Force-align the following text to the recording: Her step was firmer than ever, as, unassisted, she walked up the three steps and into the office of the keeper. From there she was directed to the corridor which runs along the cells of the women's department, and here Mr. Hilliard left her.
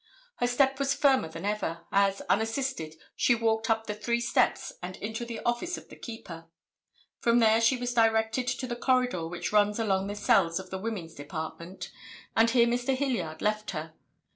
Her 0.37 0.47
step 0.47 0.79
was 0.79 0.95
firmer 0.95 1.27
than 1.29 1.45
ever, 1.45 1.85
as, 1.91 2.21
unassisted, 2.21 2.95
she 3.15 3.35
walked 3.35 3.69
up 3.69 3.85
the 3.85 3.93
three 3.93 4.19
steps 4.19 4.73
and 4.81 4.97
into 4.97 5.25
the 5.25 5.41
office 5.41 5.77
of 5.77 5.89
the 5.89 5.95
keeper. 5.95 6.45
From 7.19 7.37
there 7.37 7.61
she 7.61 7.77
was 7.77 7.93
directed 7.93 8.47
to 8.47 8.65
the 8.65 8.75
corridor 8.75 9.27
which 9.27 9.51
runs 9.53 9.77
along 9.77 10.07
the 10.07 10.15
cells 10.15 10.57
of 10.59 10.71
the 10.71 10.79
women's 10.79 11.13
department, 11.13 11.91
and 12.35 12.49
here 12.49 12.65
Mr. 12.65 12.95
Hilliard 12.97 13.43
left 13.43 13.69
her. 13.77 13.93